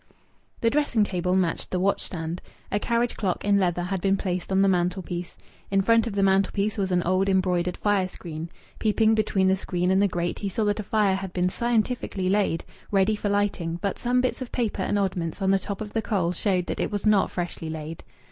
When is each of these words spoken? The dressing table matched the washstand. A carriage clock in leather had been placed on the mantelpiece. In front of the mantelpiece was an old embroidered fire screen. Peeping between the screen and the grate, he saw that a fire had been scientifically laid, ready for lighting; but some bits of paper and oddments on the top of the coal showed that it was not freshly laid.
The 0.61 0.71
dressing 0.71 1.03
table 1.03 1.35
matched 1.35 1.69
the 1.69 1.79
washstand. 1.79 2.41
A 2.71 2.79
carriage 2.79 3.15
clock 3.15 3.45
in 3.45 3.59
leather 3.59 3.83
had 3.83 4.01
been 4.01 4.17
placed 4.17 4.51
on 4.51 4.63
the 4.63 4.67
mantelpiece. 4.67 5.37
In 5.69 5.81
front 5.83 6.07
of 6.07 6.13
the 6.13 6.23
mantelpiece 6.23 6.75
was 6.75 6.91
an 6.91 7.03
old 7.03 7.29
embroidered 7.29 7.77
fire 7.77 8.07
screen. 8.07 8.49
Peeping 8.79 9.13
between 9.13 9.47
the 9.47 9.55
screen 9.55 9.91
and 9.91 10.01
the 10.01 10.07
grate, 10.07 10.39
he 10.39 10.49
saw 10.49 10.63
that 10.63 10.79
a 10.79 10.83
fire 10.83 11.13
had 11.15 11.33
been 11.33 11.49
scientifically 11.49 12.29
laid, 12.29 12.65
ready 12.89 13.15
for 13.15 13.29
lighting; 13.29 13.77
but 13.83 13.99
some 13.99 14.21
bits 14.21 14.41
of 14.41 14.51
paper 14.51 14.81
and 14.81 14.97
oddments 14.97 15.39
on 15.39 15.51
the 15.51 15.59
top 15.59 15.81
of 15.81 15.93
the 15.93 16.01
coal 16.01 16.31
showed 16.31 16.65
that 16.65 16.79
it 16.79 16.89
was 16.91 17.05
not 17.05 17.29
freshly 17.29 17.69
laid. 17.69 18.03